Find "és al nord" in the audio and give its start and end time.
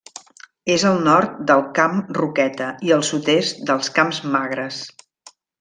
0.75-1.35